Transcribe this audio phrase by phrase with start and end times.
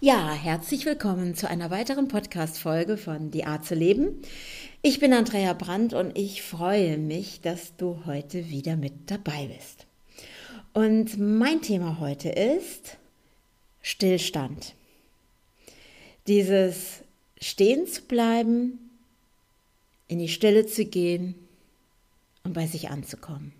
[0.00, 4.22] Ja, herzlich willkommen zu einer weiteren Podcast-Folge von Die Art zu leben.
[4.80, 9.88] Ich bin Andrea Brandt und ich freue mich, dass du heute wieder mit dabei bist.
[10.72, 12.96] Und mein Thema heute ist
[13.82, 14.76] Stillstand.
[16.28, 17.02] Dieses
[17.40, 18.78] Stehen zu bleiben,
[20.06, 21.34] in die Stille zu gehen
[22.44, 23.52] und bei sich anzukommen.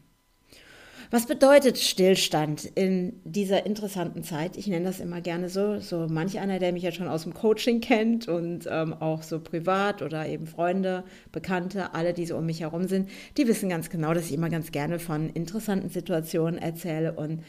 [1.11, 4.59] Was bedeutet Stillstand in dieser interessanten Zeit?
[4.59, 5.81] Ich nenne das immer gerne so.
[5.81, 9.41] So manch einer, der mich ja schon aus dem Coaching kennt und ähm, auch so
[9.41, 13.09] privat oder eben Freunde, Bekannte, alle, die so um mich herum sind,
[13.39, 17.15] die wissen ganz genau, dass ich immer ganz gerne von interessanten Situationen erzähle.
[17.15, 17.43] Und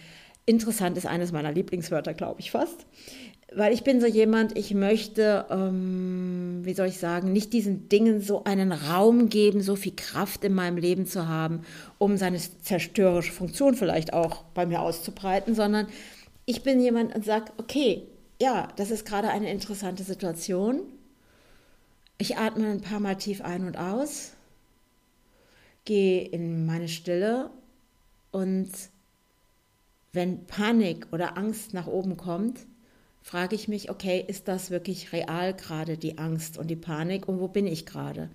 [0.45, 2.86] interessant ist eines meiner Lieblingswörter, glaube ich fast
[3.55, 8.22] weil ich bin so jemand, ich möchte, ähm, wie soll ich sagen, nicht diesen Dingen
[8.22, 11.62] so einen Raum geben, so viel Kraft in meinem Leben zu haben,
[11.98, 15.88] um seine zerstörerische Funktion vielleicht auch bei mir auszubreiten, sondern
[16.45, 18.03] ich bin jemand und sage, okay,
[18.39, 20.81] ja, das ist gerade eine interessante Situation.
[22.17, 24.33] Ich atme ein paar Mal tief ein und aus,
[25.86, 27.50] gehe in meine Stille
[28.31, 28.70] und
[30.14, 32.59] wenn Panik oder Angst nach oben kommt,
[33.22, 37.39] frage ich mich, okay, ist das wirklich real gerade, die Angst und die Panik und
[37.39, 38.30] wo bin ich gerade?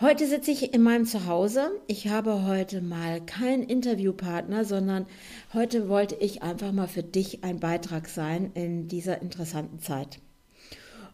[0.00, 1.72] Heute sitze ich in meinem Zuhause.
[1.88, 5.06] Ich habe heute mal keinen Interviewpartner, sondern
[5.52, 10.20] heute wollte ich einfach mal für dich ein Beitrag sein in dieser interessanten Zeit.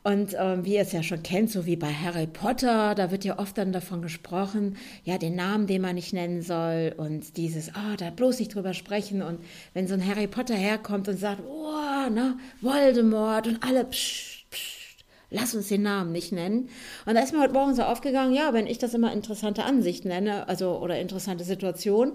[0.07, 3.25] Und ähm, wie ihr es ja schon kennt, so wie bei Harry Potter, da wird
[3.25, 7.75] ja oft dann davon gesprochen, ja, den Namen, den man nicht nennen soll und dieses,
[7.75, 9.23] ah, oh, da bloß nicht drüber sprechen.
[9.23, 9.41] Und
[9.73, 14.99] wenn so ein Harry Potter herkommt und sagt, oh, ne, Voldemort und alle, psch, psch,
[15.31, 16.69] lass uns den Namen nicht nennen.
[17.07, 20.05] Und da ist mir heute Morgen so aufgegangen, ja, wenn ich das immer interessante Ansicht
[20.05, 22.13] nenne, also oder interessante Situation,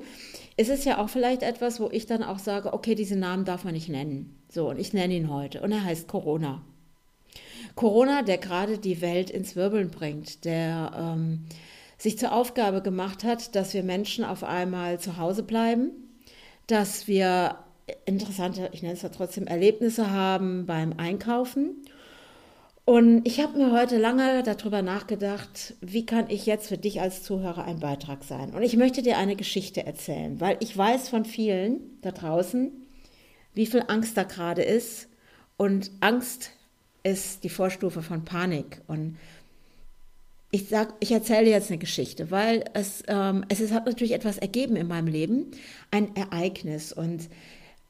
[0.58, 3.64] ist es ja auch vielleicht etwas, wo ich dann auch sage, okay, diesen Namen darf
[3.64, 4.38] man nicht nennen.
[4.48, 5.62] So, und ich nenne ihn heute.
[5.62, 6.62] Und er heißt Corona.
[7.76, 11.46] Corona, der gerade die Welt ins Wirbeln bringt, der ähm,
[11.98, 15.92] sich zur Aufgabe gemacht hat, dass wir Menschen auf einmal zu Hause bleiben,
[16.68, 17.58] dass wir
[18.06, 21.84] interessante, ich nenne es ja trotzdem, Erlebnisse haben beim Einkaufen.
[22.86, 27.22] Und ich habe mir heute lange darüber nachgedacht, wie kann ich jetzt für dich als
[27.22, 28.52] Zuhörer ein Beitrag sein.
[28.56, 32.72] Und ich möchte dir eine Geschichte erzählen, weil ich weiß von vielen da draußen,
[33.54, 35.08] wie viel Angst da gerade ist.
[35.56, 36.52] Und Angst
[37.04, 38.82] ist die Vorstufe von Panik.
[38.88, 39.18] Und
[40.52, 44.38] ich sag, ich erzähle jetzt eine Geschichte, weil es, ähm, es ist, hat natürlich etwas
[44.38, 45.52] ergeben in meinem Leben,
[45.92, 46.92] ein Ereignis.
[46.92, 47.30] Und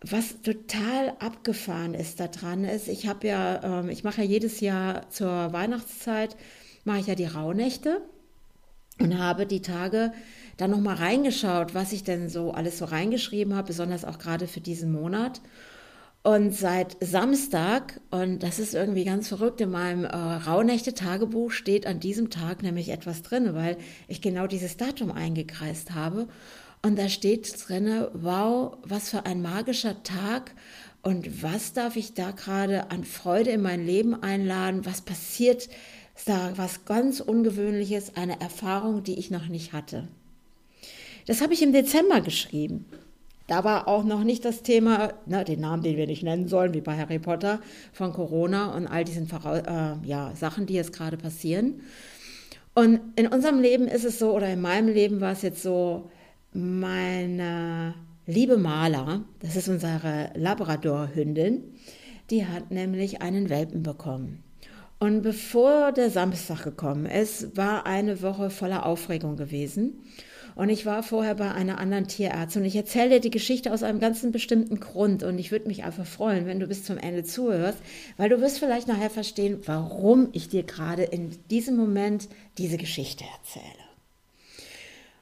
[0.02, 5.10] was total abgefahren ist daran ist, ich habe ja, ähm, ich mache ja jedes Jahr
[5.10, 6.36] zur Weihnachtszeit,
[6.84, 8.02] mache ich ja die Rauhnächte
[9.00, 10.12] und habe die Tage
[10.58, 14.60] dann nochmal reingeschaut, was ich denn so alles so reingeschrieben habe, besonders auch gerade für
[14.60, 15.42] diesen Monat.
[16.22, 22.02] Und seit Samstag, und das ist irgendwie ganz verrückt, in meinem äh, Rauhnächte-Tagebuch steht an
[22.02, 26.28] diesem Tag nämlich etwas drin, weil ich genau dieses Datum eingekreist habe.
[26.82, 30.54] Und da steht drin, wow, was für ein magischer Tag
[31.02, 34.86] und was darf ich da gerade an Freude in mein Leben einladen?
[34.86, 35.70] Was passiert
[36.26, 36.52] da?
[36.58, 40.08] Was ganz Ungewöhnliches, eine Erfahrung, die ich noch nicht hatte.
[41.28, 42.86] Das habe ich im Dezember geschrieben.
[43.50, 46.76] Da war auch noch nicht das Thema, ne, den Namen, den wir nicht nennen sollen,
[46.76, 47.60] wie bei Harry Potter,
[47.92, 51.82] von Corona und all diesen äh, ja, Sachen, die jetzt gerade passieren.
[52.76, 56.12] Und in unserem Leben ist es so, oder in meinem Leben war es jetzt so,
[56.54, 57.96] meine
[58.28, 61.64] liebe Maler, das ist unsere Labrador-Hündin,
[62.30, 64.44] die hat nämlich einen Welpen bekommen.
[65.00, 70.04] Und bevor der Samstag gekommen ist, war eine Woche voller Aufregung gewesen.
[70.60, 73.82] Und ich war vorher bei einer anderen Tierärztin und ich erzähle dir die Geschichte aus
[73.82, 77.24] einem ganz bestimmten Grund und ich würde mich einfach freuen, wenn du bis zum Ende
[77.24, 77.78] zuhörst,
[78.18, 82.28] weil du wirst vielleicht nachher verstehen, warum ich dir gerade in diesem Moment
[82.58, 83.64] diese Geschichte erzähle.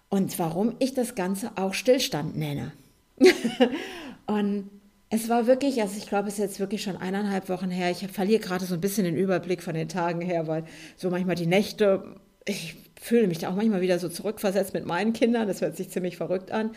[0.10, 2.72] Und warum ich das Ganze auch Stillstand nenne.
[4.26, 4.72] und
[5.12, 7.92] es war wirklich, also ich glaube, es ist jetzt wirklich schon eineinhalb Wochen her.
[7.92, 10.64] Ich verliere gerade so ein bisschen den Überblick von den Tagen her, weil
[10.96, 12.16] so manchmal die Nächte,
[12.48, 15.48] ich fühle mich da auch manchmal wieder so zurückversetzt mit meinen Kindern.
[15.48, 16.72] Das hört sich ziemlich verrückt an.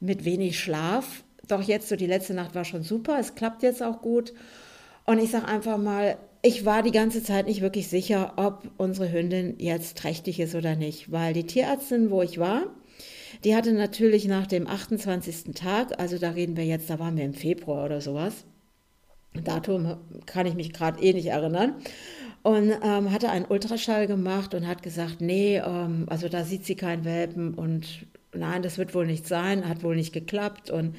[0.00, 1.24] Mit wenig Schlaf.
[1.46, 3.18] Doch jetzt so die letzte Nacht war schon super.
[3.18, 4.32] Es klappt jetzt auch gut.
[5.04, 9.10] Und ich sage einfach mal, ich war die ganze Zeit nicht wirklich sicher, ob unsere
[9.10, 12.66] Hündin jetzt trächtig ist oder nicht, weil die Tierärztin, wo ich war,
[13.44, 15.54] die hatte natürlich nach dem 28.
[15.54, 18.44] Tag, also da reden wir jetzt, da waren wir im Februar oder sowas,
[19.44, 21.74] Datum kann ich mich gerade eh nicht erinnern,
[22.42, 26.76] und ähm, hatte einen Ultraschall gemacht und hat gesagt, nee, ähm, also da sieht sie
[26.76, 30.96] keinen Welpen und nein, das wird wohl nicht sein, hat wohl nicht geklappt und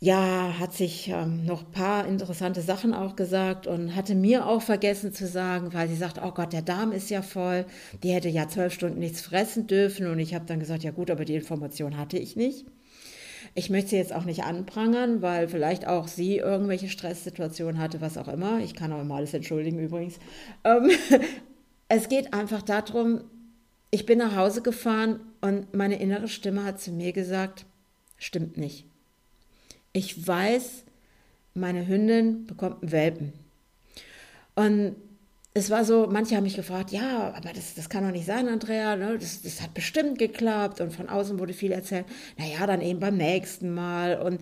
[0.00, 4.62] ja, hat sich ähm, noch ein paar interessante Sachen auch gesagt und hatte mir auch
[4.62, 7.66] vergessen zu sagen, weil sie sagt, oh Gott, der Darm ist ja voll,
[8.04, 11.10] die hätte ja zwölf Stunden nichts fressen dürfen und ich habe dann gesagt, ja gut,
[11.10, 12.64] aber die Information hatte ich nicht.
[13.54, 18.18] Ich möchte sie jetzt auch nicht anprangern, weil vielleicht auch sie irgendwelche Stresssituationen hatte, was
[18.18, 18.60] auch immer.
[18.60, 20.18] Ich kann auch immer alles entschuldigen übrigens.
[20.64, 20.90] Ähm,
[21.88, 23.22] es geht einfach darum,
[23.90, 27.64] ich bin nach Hause gefahren und meine innere Stimme hat zu mir gesagt,
[28.18, 28.84] stimmt nicht.
[29.92, 30.84] Ich weiß,
[31.54, 33.32] meine Hündin bekommt einen Welpen.
[34.54, 34.96] Und
[35.58, 38.48] es war so, manche haben mich gefragt, ja, aber das, das kann doch nicht sein,
[38.48, 39.18] Andrea, ne?
[39.18, 42.06] das, das hat bestimmt geklappt und von außen wurde viel erzählt.
[42.38, 44.40] Naja, dann eben beim nächsten Mal und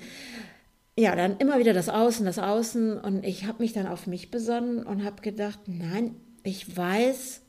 [0.98, 4.30] ja, dann immer wieder das Außen, das Außen und ich habe mich dann auf mich
[4.30, 7.42] besonnen und habe gedacht, nein, ich weiß,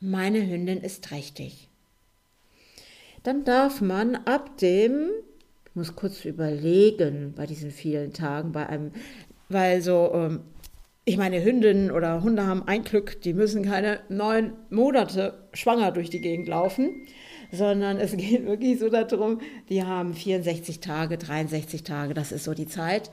[0.00, 1.68] meine Hündin ist trächtig.
[3.22, 5.10] Dann darf man ab dem,
[5.64, 8.92] ich muss kurz überlegen bei diesen vielen Tagen, bei einem,
[9.48, 10.40] weil so ähm,
[11.08, 16.10] ich meine, Hündinnen oder Hunde haben ein Glück, die müssen keine neun Monate schwanger durch
[16.10, 17.06] die Gegend laufen,
[17.52, 22.54] sondern es geht wirklich so darum, die haben 64 Tage, 63 Tage, das ist so
[22.54, 23.12] die Zeit.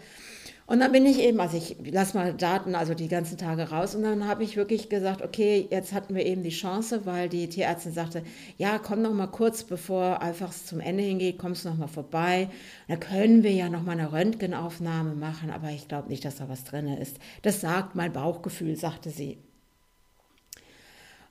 [0.66, 3.96] Und dann bin ich eben, also ich lasse mal Daten, also die ganzen Tage raus.
[3.96, 7.50] Und dann habe ich wirklich gesagt, okay, jetzt hatten wir eben die Chance, weil die
[7.50, 8.24] Tierärztin sagte,
[8.58, 11.88] ja, komm noch mal kurz, bevor einfach es zum Ende hingeht, kommst du noch mal
[11.88, 12.50] vorbei.
[12.88, 16.48] Da können wir ja noch mal eine Röntgenaufnahme machen, aber ich glaube nicht, dass da
[16.48, 17.18] was drin ist.
[17.42, 19.38] Das sagt mein Bauchgefühl, sagte sie.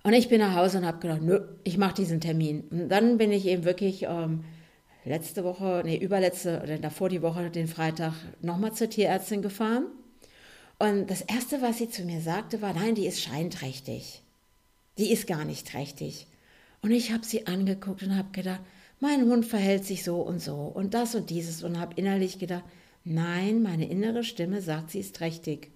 [0.02, 2.64] Und ich bin nach Hause und habe gedacht, nö, ich mache diesen Termin.
[2.70, 4.44] Und dann bin ich eben wirklich ähm,
[5.04, 9.86] letzte Woche, nee, überletzte oder davor die Woche, den Freitag, nochmal zur Tierärztin gefahren.
[10.78, 14.22] Und das Erste, was sie zu mir sagte, war, nein, die ist scheinträchtig.
[14.98, 16.26] Die ist gar nicht trächtig.
[16.82, 18.60] Und ich habe sie angeguckt und habe gedacht,
[18.98, 22.64] mein Hund verhält sich so und so und das und dieses und habe innerlich gedacht,
[23.04, 25.70] nein, meine innere Stimme sagt, sie ist trächtig.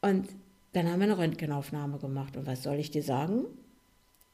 [0.00, 0.28] Und
[0.72, 2.36] dann haben wir eine Röntgenaufnahme gemacht.
[2.36, 3.44] Und was soll ich dir sagen?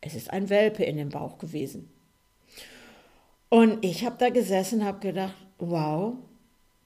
[0.01, 1.89] Es ist ein Welpe in dem Bauch gewesen.
[3.49, 6.15] Und ich habe da gesessen habe gedacht, wow,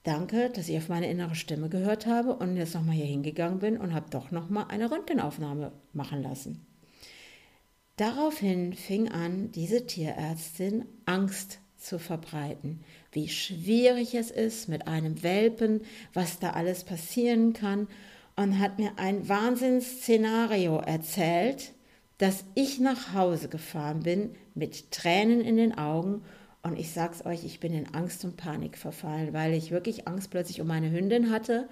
[0.03, 3.77] danke, dass ich auf meine innere Stimme gehört habe und jetzt nochmal hier hingegangen bin
[3.77, 6.65] und habe doch nochmal eine Röntgenaufnahme machen lassen.
[7.97, 15.81] Daraufhin fing an, diese Tierärztin Angst zu verbreiten, wie schwierig es ist mit einem Welpen,
[16.13, 17.87] was da alles passieren kann
[18.35, 21.73] und hat mir ein Wahnsinnsszenario erzählt,
[22.17, 26.21] dass ich nach Hause gefahren bin mit Tränen in den Augen
[26.63, 30.29] und ich sag's euch, ich bin in Angst und Panik verfallen, weil ich wirklich Angst
[30.29, 31.67] plötzlich um meine Hündin hatte.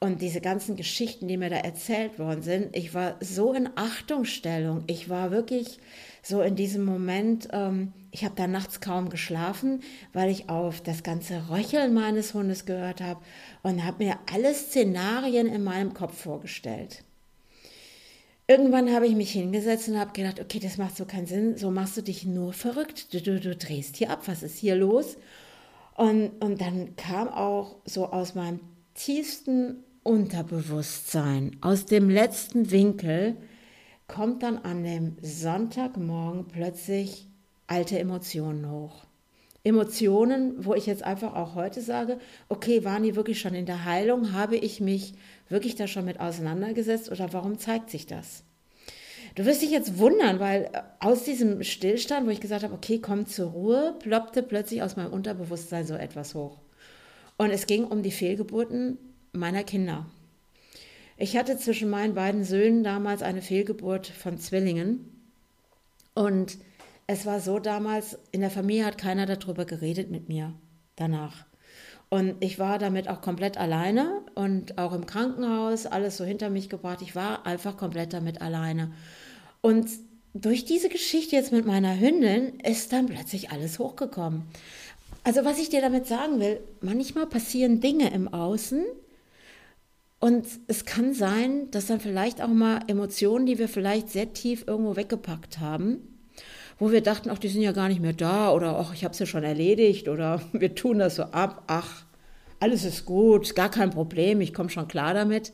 [0.00, 4.82] Und diese ganzen Geschichten, die mir da erzählt worden sind, ich war so in Achtungsstellung.
[4.86, 5.78] Ich war wirklich
[6.20, 9.82] so in diesem Moment, ähm, ich habe da nachts kaum geschlafen,
[10.12, 13.20] weil ich auf das ganze Röcheln meines Hundes gehört habe
[13.62, 17.04] und habe mir alle Szenarien in meinem Kopf vorgestellt.
[18.46, 21.70] Irgendwann habe ich mich hingesetzt und habe gedacht, okay, das macht so keinen Sinn, so
[21.70, 25.16] machst du dich nur verrückt, du, du, du drehst hier ab, was ist hier los?
[25.96, 28.60] Und, und dann kam auch so aus meinem
[28.94, 33.36] tiefsten Unterbewusstsein, aus dem letzten Winkel,
[34.08, 37.26] kommt dann an dem Sonntagmorgen plötzlich
[37.66, 39.06] alte Emotionen hoch.
[39.64, 42.18] Emotionen, wo ich jetzt einfach auch heute sage,
[42.50, 44.32] okay, waren die wirklich schon in der Heilung?
[44.32, 45.14] Habe ich mich
[45.48, 48.44] wirklich da schon mit auseinandergesetzt oder warum zeigt sich das?
[49.34, 53.00] Du wirst dich jetzt wundern, weil äh, aus diesem Stillstand, wo ich gesagt habe, okay,
[53.00, 56.58] komm zur Ruhe, ploppte plötzlich aus meinem Unterbewusstsein so etwas hoch.
[57.38, 58.98] Und es ging um die Fehlgeburten
[59.32, 60.06] meiner Kinder.
[61.16, 65.10] Ich hatte zwischen meinen beiden Söhnen damals eine Fehlgeburt von Zwillingen.
[66.14, 66.58] Und
[67.06, 70.54] es war so damals, in der Familie hat keiner darüber geredet mit mir
[70.96, 71.44] danach.
[72.08, 76.68] Und ich war damit auch komplett alleine und auch im Krankenhaus, alles so hinter mich
[76.68, 77.02] gebracht.
[77.02, 78.92] Ich war einfach komplett damit alleine.
[79.60, 79.88] Und
[80.32, 84.42] durch diese Geschichte jetzt mit meiner Hündin ist dann plötzlich alles hochgekommen.
[85.24, 88.84] Also was ich dir damit sagen will, manchmal passieren Dinge im Außen
[90.20, 94.64] und es kann sein, dass dann vielleicht auch mal Emotionen, die wir vielleicht sehr tief
[94.66, 96.13] irgendwo weggepackt haben,
[96.78, 99.12] wo wir dachten, ach, die sind ja gar nicht mehr da oder ach, ich habe
[99.12, 102.04] es ja schon erledigt oder wir tun das so ab, ach,
[102.60, 105.52] alles ist gut, gar kein Problem, ich komme schon klar damit.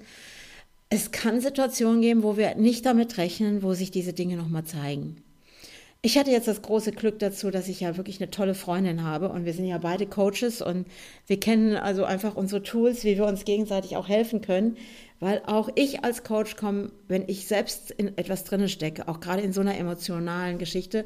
[0.90, 5.22] Es kann Situationen geben, wo wir nicht damit rechnen, wo sich diese Dinge nochmal zeigen.
[6.02, 9.28] Ich hatte jetzt das große Glück dazu, dass ich ja wirklich eine tolle Freundin habe
[9.28, 10.86] und wir sind ja beide Coaches und
[11.26, 14.78] wir kennen also einfach unsere Tools, wie wir uns gegenseitig auch helfen können,
[15.18, 19.42] weil auch ich als Coach komme, wenn ich selbst in etwas drinne stecke, auch gerade
[19.42, 21.04] in so einer emotionalen Geschichte,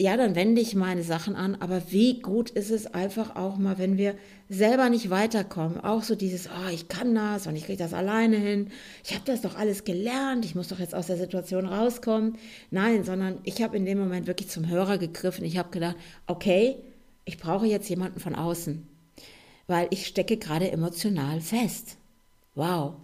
[0.00, 3.76] ja, dann wende ich meine Sachen an, aber wie gut ist es einfach auch mal,
[3.76, 4.14] wenn wir
[4.48, 5.78] selber nicht weiterkommen.
[5.78, 8.70] Auch so dieses, oh, ich kann das und ich kriege das alleine hin.
[9.04, 12.38] Ich habe das doch alles gelernt, ich muss doch jetzt aus der Situation rauskommen.
[12.70, 15.44] Nein, sondern ich habe in dem Moment wirklich zum Hörer gegriffen.
[15.44, 16.76] Ich habe gedacht, okay,
[17.26, 18.86] ich brauche jetzt jemanden von außen,
[19.66, 21.98] weil ich stecke gerade emotional fest.
[22.54, 22.94] Wow.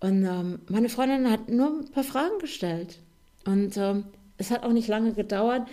[0.00, 2.98] Und ähm, meine Freundin hat nur ein paar Fragen gestellt.
[3.46, 4.02] Und ähm,
[4.36, 5.68] es hat auch nicht lange gedauert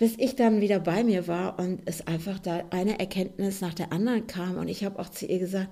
[0.00, 3.92] bis ich dann wieder bei mir war und es einfach da eine Erkenntnis nach der
[3.92, 5.68] anderen kam und ich habe auch zu ihr gesagt,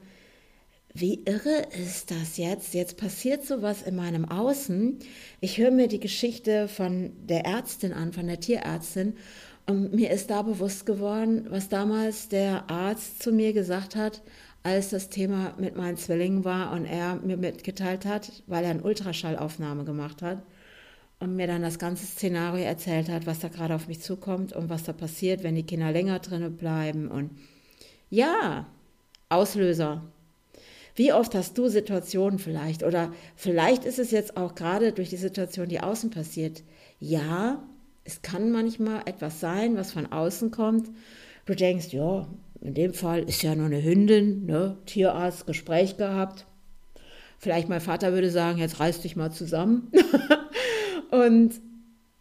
[0.92, 2.74] wie irre ist das jetzt?
[2.74, 4.98] Jetzt passiert sowas in meinem Außen.
[5.40, 9.14] Ich höre mir die Geschichte von der Ärztin an, von der Tierärztin
[9.66, 14.22] und mir ist da bewusst geworden, was damals der Arzt zu mir gesagt hat,
[14.62, 18.82] als das Thema mit meinen Zwillingen war und er mir mitgeteilt hat, weil er eine
[18.82, 20.42] Ultraschallaufnahme gemacht hat
[21.20, 24.68] und mir dann das ganze Szenario erzählt hat, was da gerade auf mich zukommt und
[24.68, 27.08] was da passiert, wenn die Kinder länger drinnen bleiben.
[27.08, 27.30] Und
[28.10, 28.66] ja,
[29.28, 30.02] Auslöser.
[30.94, 35.16] Wie oft hast du Situationen vielleicht oder vielleicht ist es jetzt auch gerade durch die
[35.16, 36.62] Situation, die außen passiert.
[36.98, 37.62] Ja,
[38.04, 40.88] es kann manchmal etwas sein, was von außen kommt.
[41.46, 42.26] Du denkst, ja,
[42.60, 44.76] in dem Fall ist ja nur eine Hündin, ne?
[44.86, 46.46] Tierarzt, Gespräch gehabt.
[47.38, 49.92] Vielleicht mein Vater würde sagen, jetzt reiß dich mal zusammen.
[51.10, 51.60] Und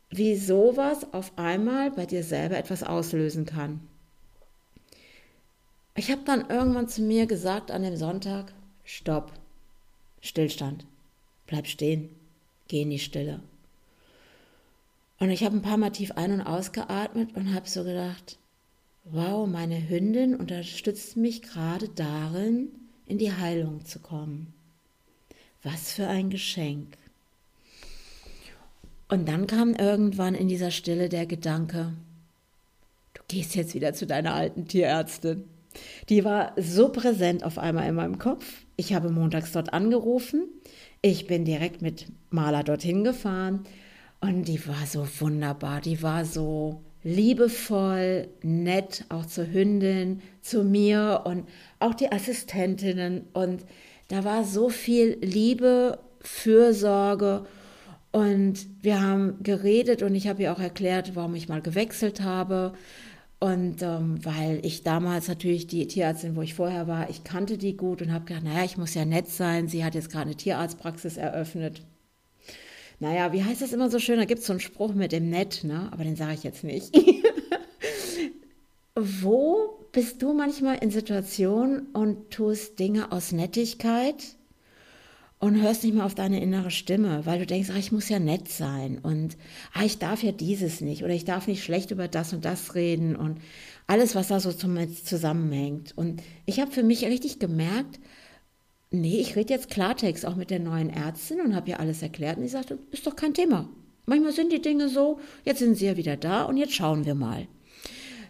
[0.10, 3.82] wie sowas auf einmal bei dir selber etwas auslösen kann.
[5.96, 8.54] Ich habe dann irgendwann zu mir gesagt an dem Sonntag,
[8.84, 9.34] stopp,
[10.22, 10.86] Stillstand,
[11.48, 12.10] bleib stehen,
[12.68, 13.42] geh in die Stille.
[15.20, 18.38] Und ich habe ein paar Mal tief ein- und ausgeatmet und habe so gedacht,
[19.06, 22.70] wow, meine Hündin unterstützt mich gerade darin,
[23.06, 24.54] in die Heilung zu kommen.
[25.64, 26.98] Was für ein Geschenk.
[29.10, 31.94] Und dann kam irgendwann in dieser Stille der Gedanke,
[33.14, 35.46] du gehst jetzt wieder zu deiner alten Tierärztin.
[36.10, 38.46] Die war so präsent auf einmal in meinem Kopf.
[38.76, 40.48] Ich habe montags dort angerufen.
[41.02, 43.64] Ich bin direkt mit Maler dorthin gefahren
[44.20, 45.82] und die war so wunderbar.
[45.82, 51.48] Die war so liebevoll, nett, auch zur Hündin, zu mir und
[51.80, 53.26] auch die Assistentinnen.
[53.34, 53.64] Und
[54.10, 57.46] da war so viel Liebe, Fürsorge
[58.18, 62.74] und wir haben geredet und ich habe ihr auch erklärt, warum ich mal gewechselt habe.
[63.40, 67.78] Und ähm, weil ich damals natürlich die Tierärztin, wo ich vorher war, ich kannte die
[67.78, 69.68] gut und habe gedacht, naja, ich muss ja nett sein.
[69.68, 71.84] Sie hat jetzt gerade eine Tierarztpraxis eröffnet.
[73.00, 74.18] Naja, wie heißt das immer so schön?
[74.18, 75.88] Da gibt es so einen Spruch mit dem Nett, ne?
[75.92, 76.98] aber den sage ich jetzt nicht.
[78.96, 84.24] wo bist du manchmal in Situationen und tust Dinge aus Nettigkeit?
[85.40, 88.20] Und hörst nicht mehr auf deine innere Stimme, weil du denkst, ach, ich muss ja
[88.20, 89.38] nett sein und
[89.74, 92.74] ach, ich darf ja dieses nicht oder ich darf nicht schlecht über das und das
[92.74, 93.40] reden und
[93.86, 95.94] alles, was da so zusammenhängt.
[95.96, 98.00] Und ich habe für mich richtig gemerkt,
[98.90, 102.38] nee, ich rede jetzt Klartext auch mit der neuen Ärztin und habe ihr alles erklärt
[102.38, 103.70] und sie sagte, ist doch kein Thema.
[104.08, 107.16] Manchmal sind die Dinge so, jetzt sind sie ja wieder da und jetzt schauen wir
[107.16, 107.48] mal.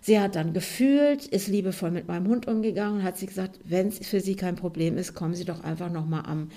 [0.02, 3.88] Sie hat dann gefühlt, ist liebevoll mit meinem Hund umgegangen und hat sie gesagt, wenn
[3.88, 6.50] es für sie kein Problem ist, kommen Sie doch einfach nochmal am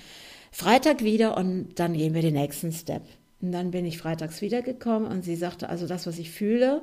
[0.51, 3.03] Freitag wieder und dann gehen wir den nächsten Step.
[3.41, 6.81] Und dann bin ich freitags wiedergekommen und sie sagte, also das, was ich fühle.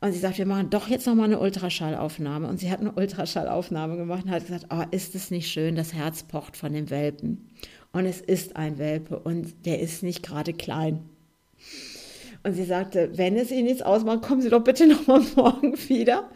[0.00, 2.48] Und sie sagt, wir machen doch jetzt nochmal eine Ultraschallaufnahme.
[2.48, 5.92] Und sie hat eine Ultraschallaufnahme gemacht und hat gesagt, oh, ist es nicht schön, das
[5.92, 7.50] Herz pocht von dem Welpen.
[7.92, 11.00] Und es ist ein Welpe und der ist nicht gerade klein.
[12.42, 16.30] Und sie sagte, wenn es Ihnen nichts ausmacht, kommen Sie doch bitte nochmal morgen wieder.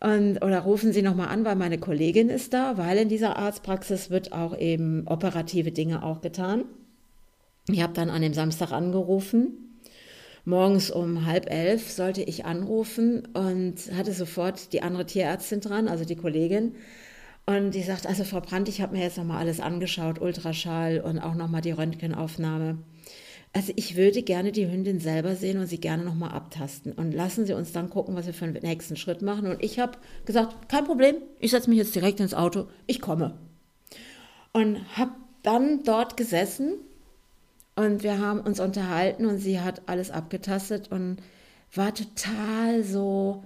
[0.00, 4.10] Und, oder rufen Sie nochmal an, weil meine Kollegin ist da, weil in dieser Arztpraxis
[4.10, 6.64] wird auch eben operative Dinge auch getan.
[7.68, 9.80] Ich habe dann an dem Samstag angerufen.
[10.44, 16.04] Morgens um halb elf sollte ich anrufen und hatte sofort die andere Tierärztin dran, also
[16.04, 16.76] die Kollegin.
[17.46, 21.18] Und die sagt, also Frau Brandt, ich habe mir jetzt nochmal alles angeschaut, Ultraschall und
[21.18, 22.78] auch nochmal die Röntgenaufnahme.
[23.56, 26.92] Also ich würde gerne die Hündin selber sehen und sie gerne nochmal abtasten.
[26.92, 29.46] Und lassen Sie uns dann gucken, was wir für den nächsten Schritt machen.
[29.46, 29.96] Und ich habe
[30.26, 33.38] gesagt, kein Problem, ich setze mich jetzt direkt ins Auto, ich komme.
[34.52, 36.74] Und habe dann dort gesessen
[37.76, 41.16] und wir haben uns unterhalten und sie hat alles abgetastet und
[41.74, 43.42] war total so,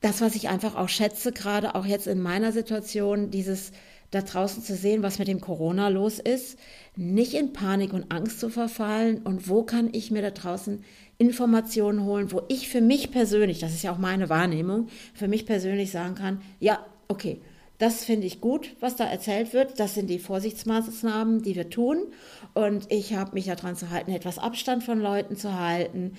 [0.00, 3.72] das, was ich einfach auch schätze, gerade auch jetzt in meiner Situation, dieses
[4.10, 6.58] da draußen zu sehen, was mit dem Corona los ist,
[6.96, 10.82] nicht in Panik und Angst zu verfallen und wo kann ich mir da draußen
[11.18, 15.46] Informationen holen, wo ich für mich persönlich, das ist ja auch meine Wahrnehmung, für mich
[15.46, 17.40] persönlich sagen kann, ja, okay,
[17.80, 19.80] das finde ich gut, was da erzählt wird.
[19.80, 22.08] Das sind die Vorsichtsmaßnahmen, die wir tun.
[22.52, 26.12] Und ich habe mich daran zu halten, etwas Abstand von Leuten zu halten,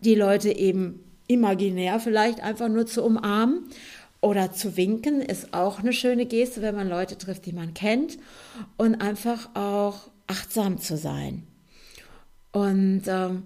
[0.00, 3.64] die Leute eben imaginär vielleicht einfach nur zu umarmen
[4.20, 8.18] oder zu winken ist auch eine schöne Geste, wenn man Leute trifft, die man kennt
[8.76, 11.46] und einfach auch achtsam zu sein.
[12.52, 13.44] Und, ähm,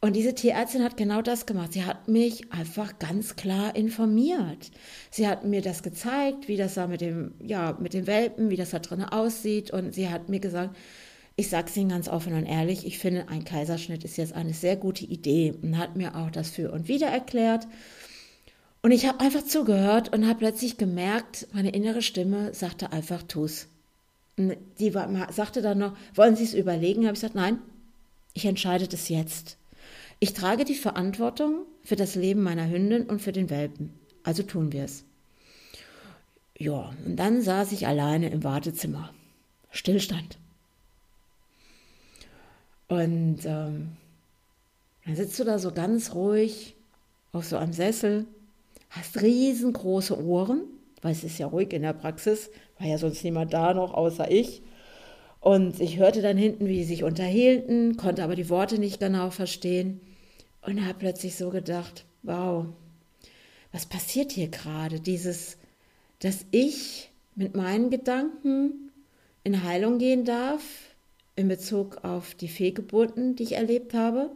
[0.00, 1.74] und diese Tierärztin hat genau das gemacht.
[1.74, 4.70] Sie hat mich einfach ganz klar informiert.
[5.10, 8.56] Sie hat mir das gezeigt, wie das da mit dem, ja, mit den Welpen, wie
[8.56, 9.70] das da drinnen aussieht.
[9.70, 10.74] Und sie hat mir gesagt,
[11.36, 14.52] ich sage es Ihnen ganz offen und ehrlich, ich finde, ein Kaiserschnitt ist jetzt eine
[14.52, 17.66] sehr gute Idee und hat mir auch das für und wieder erklärt.
[18.82, 23.68] Und ich habe einfach zugehört und habe plötzlich gemerkt, meine innere Stimme sagte einfach, tu's.
[24.36, 27.04] Und die war, sagte dann noch, wollen Sie es überlegen?
[27.04, 27.58] Habe ich gesagt, nein,
[28.34, 29.56] ich entscheide das jetzt.
[30.18, 33.92] Ich trage die Verantwortung für das Leben meiner Hündin und für den Welpen.
[34.24, 35.04] Also tun wir es.
[36.58, 39.12] Ja, und dann saß ich alleine im Wartezimmer.
[39.70, 40.38] Stillstand.
[42.88, 43.96] Und ähm,
[45.04, 46.74] dann sitzt du da so ganz ruhig
[47.32, 48.26] auf so einem Sessel,
[48.92, 50.64] hast riesengroße Ohren,
[51.00, 54.30] weil es ist ja ruhig in der Praxis, war ja sonst niemand da noch außer
[54.30, 54.62] ich.
[55.40, 59.30] Und ich hörte dann hinten, wie sie sich unterhielten, konnte aber die Worte nicht genau
[59.30, 60.00] verstehen
[60.64, 62.66] und habe plötzlich so gedacht, wow,
[63.72, 65.00] was passiert hier gerade?
[65.00, 65.56] Dieses,
[66.20, 68.92] dass ich mit meinen Gedanken
[69.42, 70.62] in Heilung gehen darf,
[71.34, 74.30] in Bezug auf die Fehlgeburten, die ich erlebt habe,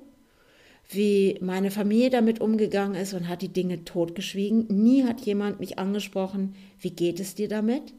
[0.89, 4.67] wie meine Familie damit umgegangen ist und hat die Dinge totgeschwiegen.
[4.69, 7.95] Nie hat jemand mich angesprochen, wie geht es dir damit?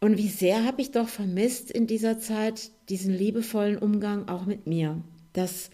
[0.00, 4.66] Und wie sehr habe ich doch vermisst in dieser Zeit diesen liebevollen Umgang auch mit
[4.66, 5.00] mir,
[5.32, 5.70] dass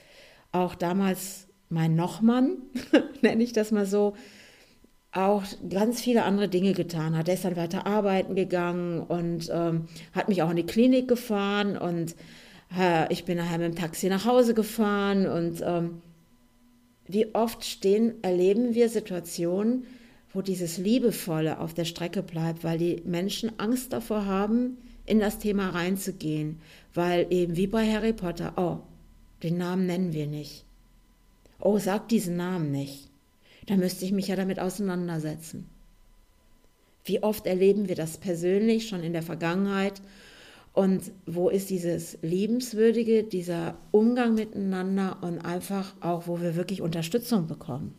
[0.52, 2.58] auch damals mein Nochmann,
[3.22, 4.14] nenne ich das mal so,
[5.12, 7.28] auch ganz viele andere Dinge getan hat.
[7.28, 11.76] Er ist dann weiter arbeiten gegangen und ähm, hat mich auch in die Klinik gefahren
[11.76, 12.14] und
[12.76, 16.02] äh, ich bin nachher mit dem Taxi nach Hause gefahren und ähm,
[17.06, 19.86] wie oft stehen, erleben wir Situationen,
[20.32, 25.38] wo dieses Liebevolle auf der Strecke bleibt, weil die Menschen Angst davor haben, in das
[25.38, 26.60] Thema reinzugehen,
[26.94, 28.78] weil eben wie bei Harry Potter, oh,
[29.42, 30.64] den Namen nennen wir nicht.
[31.58, 33.10] Oh, sag diesen Namen nicht
[33.70, 35.64] da müsste ich mich ja damit auseinandersetzen.
[37.04, 40.02] Wie oft erleben wir das persönlich schon in der Vergangenheit?
[40.72, 47.46] Und wo ist dieses Liebenswürdige, dieser Umgang miteinander und einfach auch, wo wir wirklich Unterstützung
[47.46, 47.94] bekommen?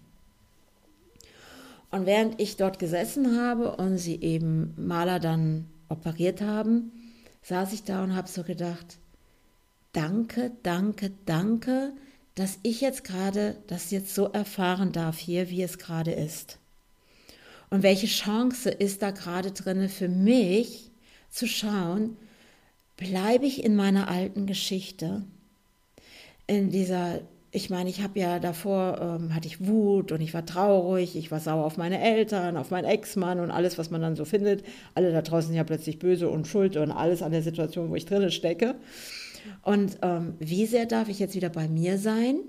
[1.92, 6.92] Und während ich dort gesessen habe und sie eben Maler dann operiert haben,
[7.42, 8.98] saß ich da und habe so gedacht,
[9.92, 11.92] danke, danke, danke,
[12.36, 16.60] dass ich jetzt gerade das jetzt so erfahren darf hier, wie es gerade ist.
[17.70, 20.92] Und welche Chance ist da gerade drin für mich
[21.30, 22.18] zu schauen,
[23.02, 25.24] bleibe ich in meiner alten Geschichte,
[26.46, 30.46] in dieser, ich meine, ich habe ja davor, ähm, hatte ich Wut und ich war
[30.46, 34.16] traurig, ich war sauer auf meine Eltern, auf meinen Ex-Mann und alles, was man dann
[34.16, 34.64] so findet.
[34.94, 37.96] Alle da draußen sind ja plötzlich böse und schuld und alles an der Situation, wo
[37.96, 38.76] ich drinne stecke.
[39.64, 42.42] Und ähm, wie sehr darf ich jetzt wieder bei mir sein?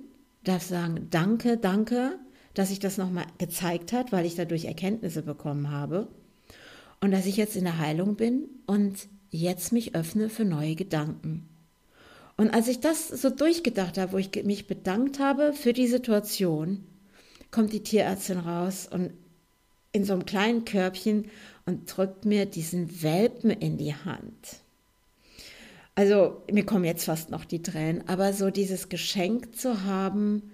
[0.44, 2.18] Darf sagen, danke, danke,
[2.52, 6.08] dass ich das nochmal gezeigt hat, weil ich dadurch Erkenntnisse bekommen habe.
[7.00, 11.48] Und dass ich jetzt in der Heilung bin und jetzt mich öffne für neue Gedanken.
[12.36, 16.84] Und als ich das so durchgedacht habe, wo ich mich bedankt habe für die Situation,
[17.50, 19.10] kommt die Tierärztin raus und
[19.92, 21.26] in so einem kleinen Körbchen
[21.66, 24.60] und drückt mir diesen Welpen in die Hand.
[25.94, 30.50] Also mir kommen jetzt fast noch die Tränen, aber so dieses Geschenk zu haben,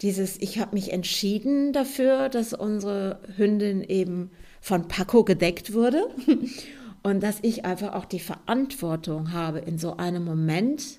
[0.00, 6.08] dieses, ich habe mich entschieden dafür, dass unsere Hündin eben von Paco gedeckt wurde
[7.02, 10.98] und dass ich einfach auch die Verantwortung habe in so einem Moment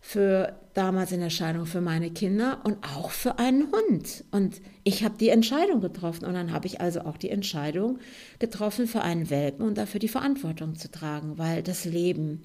[0.00, 4.24] für damals in Erscheinung für meine Kinder und auch für einen Hund.
[4.30, 7.98] Und ich habe die Entscheidung getroffen und dann habe ich also auch die Entscheidung
[8.38, 12.42] getroffen, für einen Welpen und dafür die Verantwortung zu tragen, weil das Leben,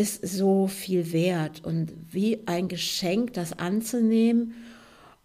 [0.00, 4.54] ist so viel wert und wie ein Geschenk, das anzunehmen.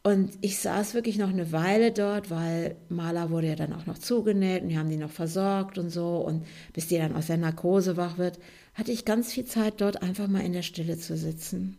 [0.06, 3.98] Und ich saß wirklich noch eine Weile dort, weil Maler wurde ja dann auch noch
[3.98, 6.18] zugenäht und wir haben die noch versorgt und so.
[6.18, 8.38] Und bis die dann aus der Narkose wach wird,
[8.76, 11.78] hatte ich ganz viel Zeit dort einfach mal in der Stille zu sitzen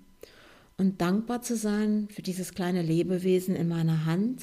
[0.77, 4.43] und dankbar zu sein für dieses kleine Lebewesen in meiner Hand,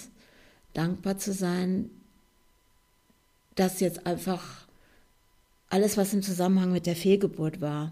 [0.74, 1.90] dankbar zu sein,
[3.56, 4.66] dass jetzt einfach
[5.70, 7.92] alles, was im Zusammenhang mit der Fehlgeburt war,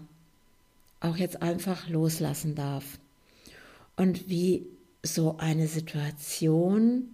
[1.00, 2.98] auch jetzt einfach loslassen darf.
[3.96, 4.64] Und wie
[5.02, 7.08] so eine Situation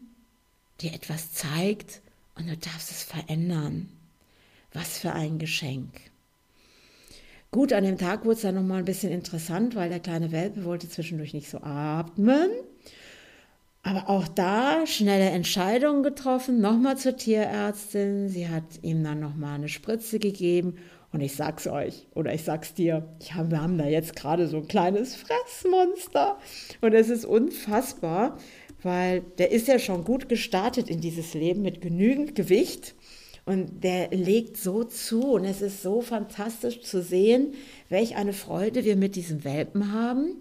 [0.81, 2.03] dir etwas zeigt
[2.37, 3.89] und du darfst es verändern.
[4.73, 5.93] Was für ein Geschenk.
[7.51, 10.65] Gut, an dem Tag wurde es dann nochmal ein bisschen interessant, weil der kleine Welpe
[10.65, 12.51] wollte zwischendurch nicht so atmen.
[13.83, 18.29] Aber auch da schnelle Entscheidungen getroffen, nochmal zur Tierärztin.
[18.29, 20.77] Sie hat ihm dann nochmal eine Spritze gegeben.
[21.13, 24.59] Und ich sag's euch, oder ich sag's dir, hab, wir haben da jetzt gerade so
[24.59, 26.39] ein kleines Fressmonster.
[26.83, 28.37] Und es ist unfassbar,
[28.83, 32.95] weil der ist ja schon gut gestartet in dieses Leben mit genügend Gewicht.
[33.47, 35.23] Und der legt so zu.
[35.33, 37.55] Und es ist so fantastisch zu sehen,
[37.89, 40.37] welch eine Freude wir mit diesem Welpen haben.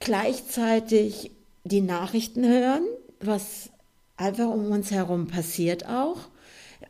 [0.00, 1.30] Gleichzeitig
[1.62, 2.82] die Nachrichten hören,
[3.20, 3.70] was
[4.16, 6.28] einfach um uns herum passiert auch.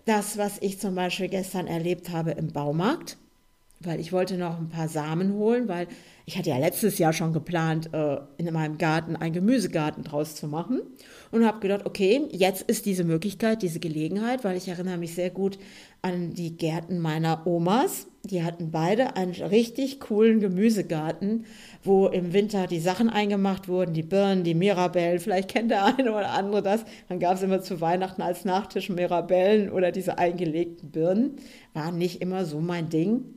[0.05, 3.17] Das, was ich zum Beispiel gestern erlebt habe im Baumarkt,
[3.81, 5.87] weil ich wollte noch ein paar Samen holen, weil
[6.25, 10.49] ich hatte ja letztes Jahr schon geplant, äh, in meinem Garten einen Gemüsegarten draus zu
[10.49, 10.81] machen
[11.31, 15.31] und habe gedacht, okay, jetzt ist diese Möglichkeit, diese Gelegenheit, weil ich erinnere mich sehr
[15.31, 15.59] gut
[16.03, 18.07] an die Gärten meiner Omas.
[18.23, 21.47] Die hatten beide einen richtig coolen Gemüsegarten,
[21.85, 26.11] wo im Winter die Sachen eingemacht wurden, die Birnen, die Mirabellen, vielleicht kennt der eine
[26.11, 26.85] oder andere das.
[27.09, 31.37] Dann gab es immer zu Weihnachten als Nachtisch Mirabellen oder diese eingelegten Birnen.
[31.73, 33.35] War nicht immer so mein Ding.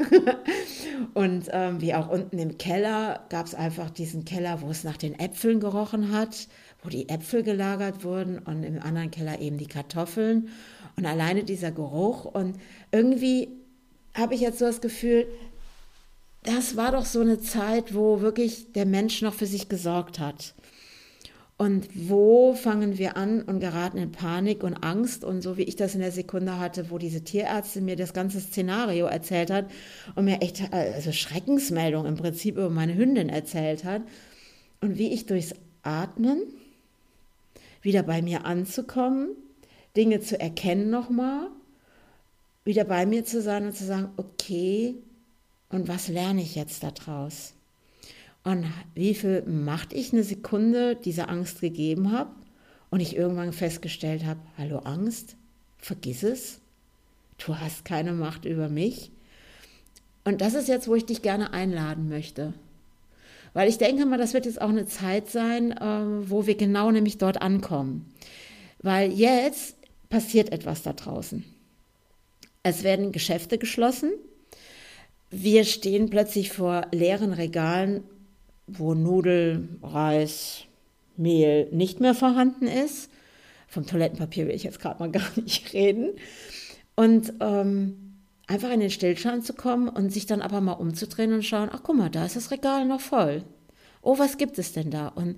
[1.14, 4.98] und ähm, wie auch unten im Keller gab es einfach diesen Keller, wo es nach
[4.98, 6.48] den Äpfeln gerochen hat,
[6.84, 10.50] wo die Äpfel gelagert wurden und im anderen Keller eben die Kartoffeln.
[10.96, 12.58] Und alleine dieser Geruch und
[12.92, 13.50] irgendwie
[14.14, 15.28] habe ich jetzt so das Gefühl,
[16.44, 20.54] das war doch so eine Zeit, wo wirklich der Mensch noch für sich gesorgt hat.
[21.58, 25.76] Und wo fangen wir an und geraten in Panik und Angst und so wie ich
[25.76, 29.70] das in der Sekunde hatte, wo diese Tierärztin mir das ganze Szenario erzählt hat
[30.16, 34.04] und mir echt also Schreckensmeldung im Prinzip über meine Hündin erzählt hat
[34.80, 36.44] und wie ich durchs Atmen
[37.82, 39.30] wieder bei mir anzukommen,
[39.96, 41.48] Dinge zu erkennen nochmal,
[42.64, 44.96] wieder bei mir zu sein und zu sagen, okay,
[45.70, 47.54] und was lerne ich jetzt daraus?
[48.44, 48.66] Und
[48.96, 52.32] wie viel Macht ich eine Sekunde dieser Angst gegeben habe
[52.90, 55.36] und ich irgendwann festgestellt habe, hallo Angst,
[55.78, 56.60] vergiss es,
[57.38, 59.12] du hast keine Macht über mich.
[60.24, 62.54] Und das ist jetzt, wo ich dich gerne einladen möchte.
[63.54, 66.92] Weil ich denke mal, das wird jetzt auch eine Zeit sein, äh, wo wir genau
[66.92, 68.14] nämlich dort ankommen.
[68.82, 69.76] Weil jetzt
[70.10, 71.44] passiert etwas da draußen.
[72.64, 74.12] Es werden Geschäfte geschlossen,
[75.32, 78.04] wir stehen plötzlich vor leeren Regalen,
[78.68, 80.64] wo Nudel, Reis,
[81.18, 83.12] Mehl nicht mehr vorhanden ist.
[83.68, 86.14] Vom Toilettenpapier will ich jetzt gerade mal gar nicht reden.
[86.96, 88.09] Und ähm,
[88.50, 91.82] einfach in den Stillstand zu kommen und sich dann aber mal umzudrehen und schauen, ach
[91.84, 93.44] guck mal, da ist das Regal noch voll.
[94.02, 95.10] Oh, was gibt es denn da?
[95.10, 95.38] Und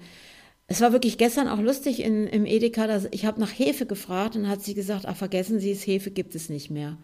[0.67, 4.37] es war wirklich gestern auch lustig in, im Edeka, dass ich habe nach Hefe gefragt
[4.37, 6.91] und hat sie gesagt, ach vergessen Sie es, Hefe gibt es nicht mehr.
[6.91, 6.97] Und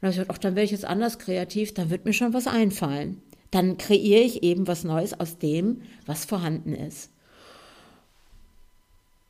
[0.00, 2.34] dann habe ich gesagt, ach, dann werde ich jetzt anders kreativ, dann wird mir schon
[2.34, 3.22] was einfallen.
[3.52, 7.10] Dann kreiere ich eben was Neues aus dem, was vorhanden ist.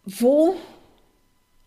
[0.07, 0.57] Wo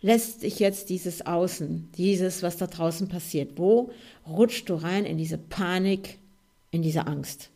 [0.05, 3.91] lässt sich jetzt dieses Außen, dieses, was da draußen passiert, wo
[4.27, 6.19] rutscht du rein in diese Panik,
[6.71, 7.49] in diese Angst?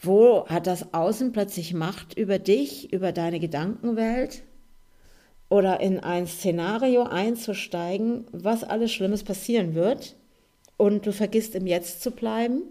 [0.00, 4.42] Wo hat das Außen plötzlich Macht über dich, über deine Gedankenwelt?
[5.54, 10.16] oder in ein Szenario einzusteigen, was alles Schlimmes passieren wird
[10.76, 12.62] und du vergisst im Jetzt zu bleiben?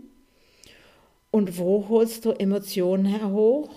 [1.32, 3.70] Und wo holst du Emotionen herhoch,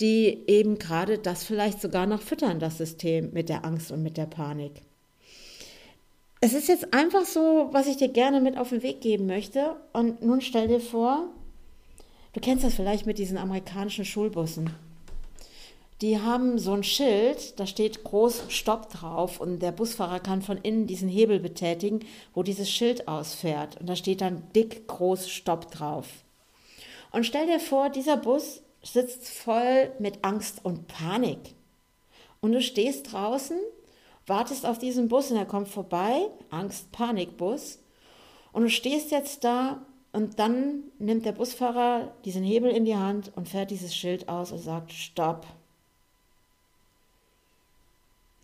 [0.00, 4.16] die eben gerade das vielleicht sogar noch füttern, das System mit der Angst und mit
[4.16, 4.82] der Panik?
[6.40, 9.76] Es ist jetzt einfach so, was ich dir gerne mit auf den Weg geben möchte.
[9.92, 11.28] Und nun stell dir vor,
[12.32, 14.70] du kennst das vielleicht mit diesen amerikanischen Schulbussen
[16.00, 20.56] die haben so ein Schild, da steht groß Stopp drauf und der Busfahrer kann von
[20.58, 22.00] innen diesen Hebel betätigen,
[22.34, 23.78] wo dieses Schild ausfährt.
[23.80, 26.06] Und da steht dann dick groß Stopp drauf.
[27.10, 31.54] Und stell dir vor, dieser Bus sitzt voll mit Angst und Panik.
[32.40, 33.58] Und du stehst draußen,
[34.28, 37.78] wartest auf diesen Bus und er kommt vorbei, Angst-Panik-Bus.
[38.52, 43.32] Und du stehst jetzt da und dann nimmt der Busfahrer diesen Hebel in die Hand
[43.36, 45.46] und fährt dieses Schild aus und sagt Stopp.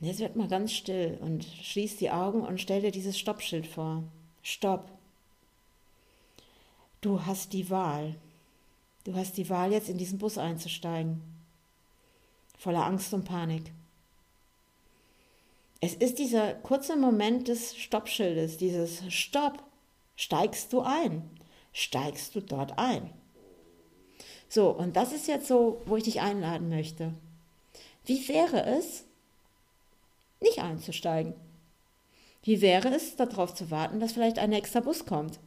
[0.01, 4.03] Jetzt wird mal ganz still und schließ die Augen und stell dir dieses Stoppschild vor.
[4.43, 4.91] Stopp.
[7.01, 8.15] Du hast die Wahl.
[9.05, 11.23] Du hast die Wahl, jetzt in diesen Bus einzusteigen.
[12.59, 13.73] Voller Angst und Panik.
[15.85, 19.63] Es ist dieser kurze Moment des Stoppschildes, dieses Stopp.
[20.17, 21.29] Steigst du ein?
[21.75, 23.11] Steigst du dort ein?
[24.49, 27.13] So, und das ist jetzt so, wo ich dich einladen möchte.
[28.07, 29.05] Wie wäre es,
[30.41, 31.35] nicht einzusteigen.
[32.45, 35.39] Wie wäre es, darauf zu warten, dass vielleicht ein nächster Bus kommt?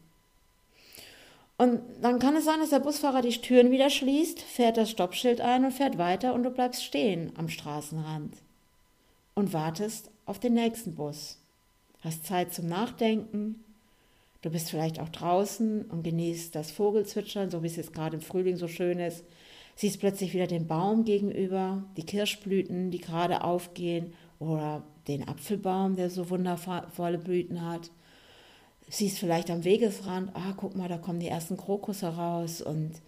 [1.57, 5.41] Und dann kann es sein, dass der Busfahrer die Türen wieder schließt, fährt das Stoppschild
[5.41, 8.35] ein und fährt weiter und du bleibst stehen am Straßenrand
[9.33, 11.39] und wartest auf den nächsten Bus.
[12.01, 13.63] Hast Zeit zum Nachdenken.
[14.41, 18.21] Du bist vielleicht auch draußen und genießt das Vogelzwitschern, so wie es jetzt gerade im
[18.21, 19.23] Frühling so schön ist.
[19.75, 26.09] Siehst plötzlich wieder den Baum gegenüber, die Kirschblüten, die gerade aufgehen oder den Apfelbaum, der
[26.09, 27.89] so wundervolle Blüten hat.
[28.89, 33.01] Siehst vielleicht am Wegesrand, ah, guck mal, da kommen die ersten Krokusse raus und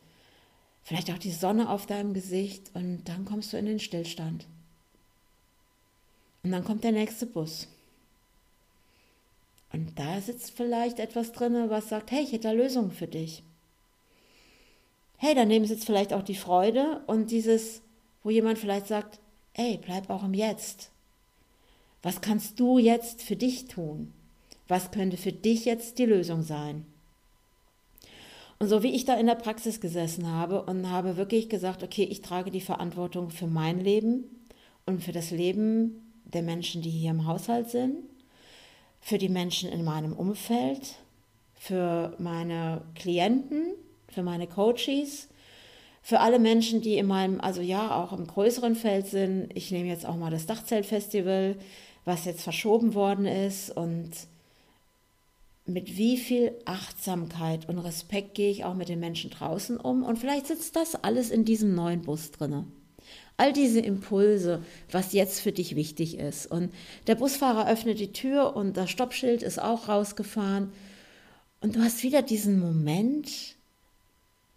[0.83, 4.47] vielleicht auch die Sonne auf deinem Gesicht und dann kommst du in den Stillstand.
[6.43, 7.67] Und dann kommt der nächste Bus.
[9.71, 13.43] Und da sitzt vielleicht etwas drin, was sagt, hey, ich hätte da Lösungen für dich.
[15.17, 17.81] Hey, daneben sitzt vielleicht auch die Freude und dieses,
[18.23, 19.19] wo jemand vielleicht sagt,
[19.53, 20.89] ey, bleib auch im Jetzt.
[22.01, 24.13] Was kannst du jetzt für dich tun?
[24.67, 26.85] Was könnte für dich jetzt die Lösung sein?
[28.59, 32.03] Und so wie ich da in der Praxis gesessen habe und habe wirklich gesagt, okay,
[32.03, 34.23] ich trage die Verantwortung für mein Leben
[34.85, 37.97] und für das Leben der Menschen, die hier im Haushalt sind,
[39.01, 40.95] für die Menschen in meinem Umfeld,
[41.55, 43.73] für meine Klienten,
[44.07, 45.29] für meine Coaches,
[46.01, 49.49] für alle Menschen, die in meinem, also ja, auch im größeren Feld sind.
[49.53, 51.55] Ich nehme jetzt auch mal das Dachzeltfestival,
[52.05, 54.11] was jetzt verschoben worden ist und
[55.65, 60.17] mit wie viel Achtsamkeit und Respekt gehe ich auch mit den Menschen draußen um und
[60.17, 62.65] vielleicht sitzt das alles in diesem neuen Bus drinne.
[63.39, 66.45] All diese Impulse, was jetzt für dich wichtig ist.
[66.45, 66.73] Und
[67.07, 70.73] der Busfahrer öffnet die Tür und das Stoppschild ist auch rausgefahren.
[71.61, 73.29] Und du hast wieder diesen Moment,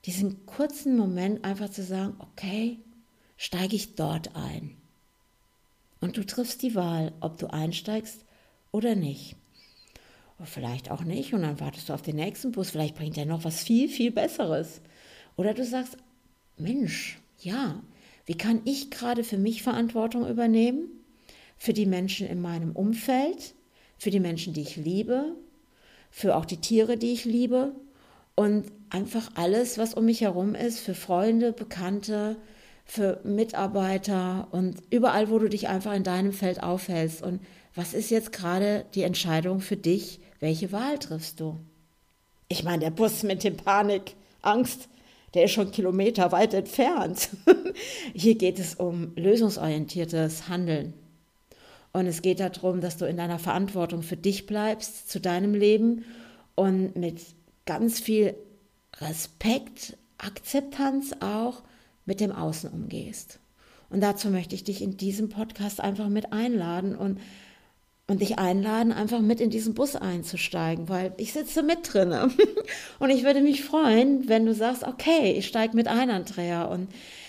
[0.05, 2.81] diesen kurzen Moment einfach zu sagen, okay,
[3.37, 4.77] steige ich dort ein.
[6.01, 8.25] Und du triffst die Wahl, ob du einsteigst
[8.73, 9.37] oder nicht.
[10.42, 13.45] Vielleicht auch nicht und dann wartest du auf den nächsten Bus, vielleicht bringt er noch
[13.45, 14.81] was viel, viel Besseres.
[15.37, 15.97] Oder du sagst,
[16.59, 17.81] Mensch, ja,
[18.24, 20.88] wie kann ich gerade für mich Verantwortung übernehmen?
[21.56, 23.54] Für die Menschen in meinem Umfeld,
[23.98, 25.37] für die Menschen, die ich liebe,
[26.11, 27.72] für auch die Tiere, die ich liebe
[28.35, 32.37] und einfach alles, was um mich herum ist, für Freunde, Bekannte,
[32.85, 37.22] für Mitarbeiter und überall, wo du dich einfach in deinem Feld aufhältst.
[37.22, 37.40] Und
[37.74, 40.20] was ist jetzt gerade die Entscheidung für dich?
[40.40, 41.58] Welche Wahl triffst du?
[42.48, 44.88] Ich meine, der Bus mit dem Panik, Angst,
[45.35, 47.31] der ist schon kilometerweit entfernt.
[48.14, 50.95] Hier geht es um lösungsorientiertes Handeln.
[51.92, 56.05] Und es geht darum, dass du in deiner Verantwortung für dich bleibst, zu deinem Leben
[56.55, 57.21] und mit
[57.66, 58.35] ganz viel
[59.01, 61.62] Respekt, Akzeptanz auch
[62.07, 63.40] mit dem Außen umgehst.
[63.90, 67.21] Und dazu möchte ich dich in diesem Podcast einfach mit einladen und
[68.12, 72.29] und dich einladen, einfach mit in diesen Bus einzusteigen, weil ich sitze mit drinne.
[72.98, 76.64] und ich würde mich freuen, wenn du sagst, okay, ich steige mit ein, Andrea.
[76.64, 76.88] Und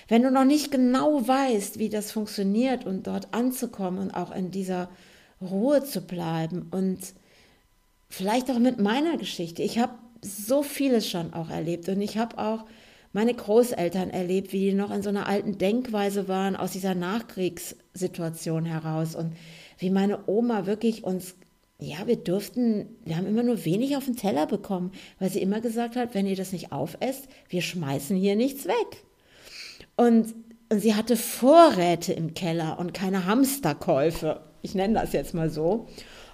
[0.10, 4.52] wenn du noch nicht genau weißt, wie das funktioniert und dort anzukommen und auch in
[4.52, 4.90] dieser
[5.42, 7.00] Ruhe zu bleiben und
[8.10, 9.64] vielleicht auch mit meiner Geschichte.
[9.64, 12.66] Ich habe so vieles schon auch erlebt und ich habe auch
[13.14, 18.66] meine Großeltern erlebt, wie die noch in so einer alten Denkweise waren aus dieser Nachkriegssituation
[18.66, 19.32] heraus und
[19.78, 21.36] wie meine Oma wirklich uns,
[21.80, 25.62] ja, wir durften, wir haben immer nur wenig auf den Teller bekommen, weil sie immer
[25.62, 29.04] gesagt hat, wenn ihr das nicht aufesst, wir schmeißen hier nichts weg.
[29.96, 30.34] Und,
[30.70, 34.42] und sie hatte Vorräte im Keller und keine Hamsterkäufe.
[34.62, 35.88] Ich nenne das jetzt mal so.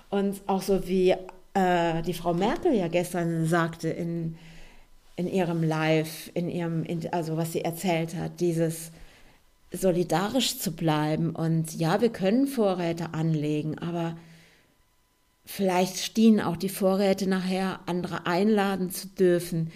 [0.09, 1.15] Und auch so wie
[1.53, 4.37] äh, die Frau Merkel ja gestern sagte in,
[5.15, 8.91] in ihrem Live, in ihrem, also was sie erzählt hat, dieses,
[9.71, 11.31] solidarisch zu bleiben.
[11.35, 14.17] Und ja, wir können Vorräte anlegen, aber
[15.45, 19.71] vielleicht stehen auch die Vorräte nachher, andere einladen zu dürfen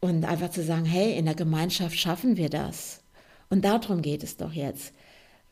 [0.00, 3.00] und einfach zu sagen, hey, in der Gemeinschaft schaffen wir das.
[3.50, 4.92] Und darum geht es doch jetzt.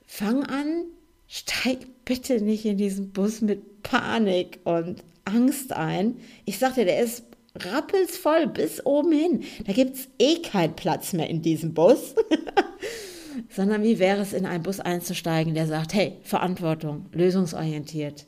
[0.07, 0.85] Fang an,
[1.29, 6.17] steig bitte nicht in diesen Bus mit Panik und Angst ein.
[6.45, 9.45] Ich sagte, der ist rappelsvoll bis oben hin.
[9.67, 12.15] Da gibt es eh keinen Platz mehr in diesem Bus.
[13.49, 18.27] sondern wie wäre es, in einen Bus einzusteigen, der sagt, hey, Verantwortung, lösungsorientiert,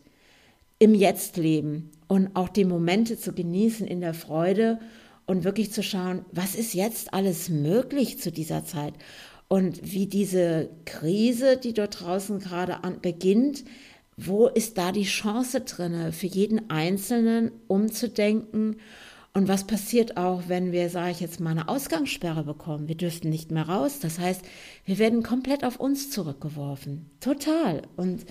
[0.79, 4.79] im Jetzt leben und auch die Momente zu genießen in der Freude
[5.27, 8.95] und wirklich zu schauen, was ist jetzt alles möglich zu dieser Zeit
[9.49, 13.65] und wie diese Krise, die dort draußen gerade an, beginnt,
[14.17, 18.77] wo ist da die Chance drinne für jeden Einzelnen umzudenken
[19.35, 22.89] und was passiert auch, wenn wir, sage ich jetzt mal, eine Ausgangssperre bekommen?
[22.89, 23.99] Wir dürften nicht mehr raus.
[23.99, 24.43] Das heißt,
[24.85, 27.11] wir werden komplett auf uns zurückgeworfen.
[27.21, 27.83] Total.
[27.97, 28.27] Und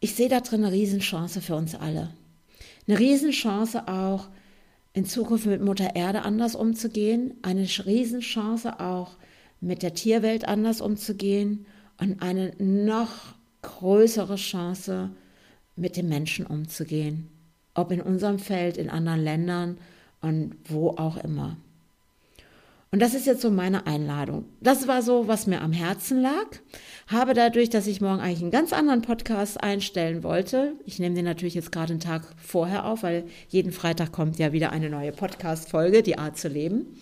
[0.00, 2.10] ich sehe da drin eine Riesenchance für uns alle.
[2.88, 4.28] Eine Riesenchance auch,
[4.92, 9.16] in Zukunft mit Mutter Erde anders umzugehen, eine Riesenchance auch
[9.60, 11.66] mit der Tierwelt anders umzugehen
[11.98, 15.10] und eine noch größere Chance
[15.76, 17.28] mit den Menschen umzugehen,
[17.74, 19.78] ob in unserem Feld, in anderen Ländern
[20.20, 21.56] und wo auch immer.
[22.92, 24.46] Und das ist jetzt so meine Einladung.
[24.60, 26.46] Das war so, was mir am Herzen lag.
[27.06, 31.24] Habe dadurch, dass ich morgen eigentlich einen ganz anderen Podcast einstellen wollte, ich nehme den
[31.24, 35.12] natürlich jetzt gerade einen Tag vorher auf, weil jeden Freitag kommt ja wieder eine neue
[35.12, 36.98] Podcast-Folge, die Art zu leben.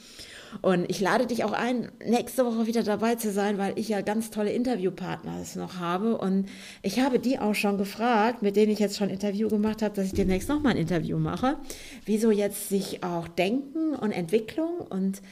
[0.63, 4.01] Und ich lade dich auch ein, nächste Woche wieder dabei zu sein, weil ich ja
[4.01, 6.17] ganz tolle Interviewpartner noch habe.
[6.19, 6.49] Und
[6.83, 10.07] ich habe die auch schon gefragt, mit denen ich jetzt schon Interview gemacht habe, dass
[10.07, 11.57] ich demnächst nochmal ein Interview mache.
[12.05, 15.23] Wieso jetzt sich auch Denken und Entwicklung und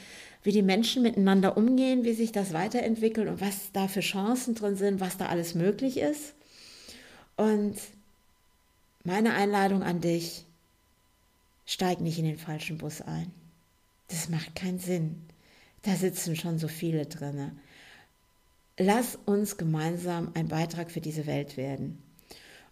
[0.43, 4.75] wie die Menschen miteinander umgehen, wie sich das weiterentwickelt und was da für Chancen drin
[4.75, 6.33] sind, was da alles möglich ist.
[7.35, 7.75] Und
[9.03, 10.45] meine Einladung an dich,
[11.65, 13.31] steig nicht in den falschen Bus ein.
[14.07, 15.23] Das macht keinen Sinn.
[15.83, 17.51] Da sitzen schon so viele drinne.
[18.77, 22.01] Lass uns gemeinsam ein Beitrag für diese Welt werden.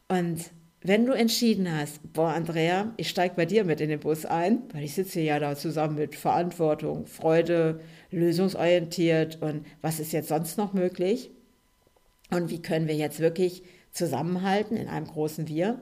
[0.07, 4.23] Und wenn du entschieden hast, boah, Andrea, ich steige bei dir mit in den Bus
[4.23, 7.79] ein, weil ich sitze ja da zusammen mit Verantwortung, Freude,
[8.11, 11.31] lösungsorientiert und was ist jetzt sonst noch möglich?
[12.29, 15.81] Und wie können wir jetzt wirklich zusammenhalten in einem großen Wir?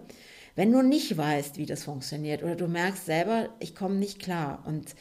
[0.55, 4.63] Wenn du nicht weißt, wie das funktioniert oder du merkst selber, ich komme nicht klar
[4.65, 4.95] und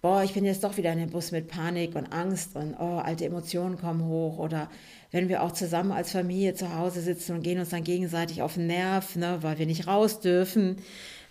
[0.00, 2.98] boah, ich bin jetzt doch wieder in dem Bus mit Panik und Angst und oh,
[2.98, 4.70] alte Emotionen kommen hoch oder
[5.10, 8.54] wenn wir auch zusammen als Familie zu Hause sitzen und gehen uns dann gegenseitig auf
[8.54, 10.76] den Nerv, ne, weil wir nicht raus dürfen.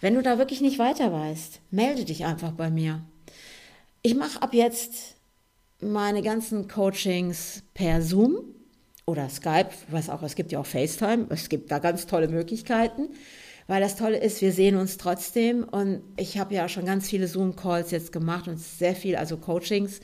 [0.01, 3.03] Wenn du da wirklich nicht weiter weißt, melde dich einfach bei mir.
[4.01, 5.15] Ich mache ab jetzt
[5.81, 8.37] meine ganzen Coachings per Zoom
[9.05, 13.09] oder Skype, was auch, es gibt ja auch FaceTime, es gibt da ganz tolle Möglichkeiten.
[13.67, 15.63] Weil das Tolle ist, wir sehen uns trotzdem.
[15.63, 20.01] Und ich habe ja schon ganz viele Zoom-Calls jetzt gemacht und sehr viel, also Coachings,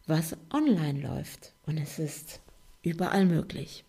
[0.08, 1.54] was online läuft.
[1.66, 2.42] Und es ist
[2.84, 3.84] überall möglich.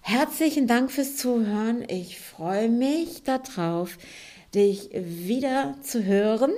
[0.00, 1.84] Herzlichen Dank fürs Zuhören.
[1.88, 3.98] Ich freue mich darauf,
[4.54, 6.52] dich wieder zu hören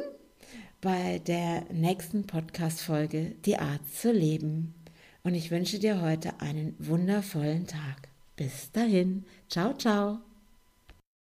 [0.81, 4.75] bei der nächsten Podcast-Folge Die Art zu leben.
[5.23, 8.09] Und ich wünsche dir heute einen wundervollen Tag.
[8.37, 9.25] Bis dahin.
[9.49, 10.26] Ciao, ciao.